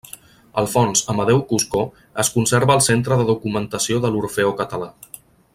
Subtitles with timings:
[0.61, 1.83] El fons Amadeu Cuscó
[2.25, 4.93] es conserva al Centre de Documentació de l’Orfeó Català.